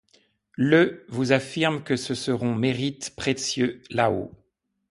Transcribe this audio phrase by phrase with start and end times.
[0.57, 4.31] Ie vous affirme que ce seront mérites prétieux là-hault.